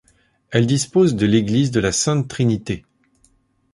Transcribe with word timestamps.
Elle 0.49 0.65
dispose 0.65 1.15
de 1.15 1.27
l'église 1.27 1.69
de 1.69 1.79
la 1.79 1.91
Sainte-Trinité. 1.91 2.85